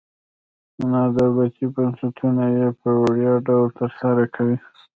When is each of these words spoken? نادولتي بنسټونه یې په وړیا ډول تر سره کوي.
نادولتي 0.91 1.65
بنسټونه 1.75 2.43
یې 2.57 2.67
په 2.81 2.89
وړیا 3.01 3.33
ډول 3.47 3.67
تر 3.79 3.91
سره 3.99 4.23
کوي. 4.35 4.57